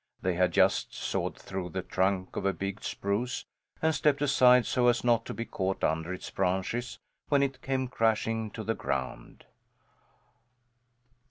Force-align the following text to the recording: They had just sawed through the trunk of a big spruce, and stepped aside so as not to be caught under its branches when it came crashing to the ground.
They 0.23 0.33
had 0.33 0.51
just 0.51 0.95
sawed 0.95 1.37
through 1.37 1.69
the 1.69 1.83
trunk 1.83 2.35
of 2.35 2.43
a 2.43 2.53
big 2.53 2.81
spruce, 2.83 3.45
and 3.83 3.93
stepped 3.93 4.23
aside 4.23 4.65
so 4.65 4.87
as 4.87 5.03
not 5.03 5.25
to 5.25 5.33
be 5.35 5.45
caught 5.45 5.83
under 5.83 6.11
its 6.11 6.31
branches 6.31 6.97
when 7.29 7.43
it 7.43 7.61
came 7.61 7.87
crashing 7.87 8.49
to 8.53 8.63
the 8.63 8.73
ground. 8.73 9.45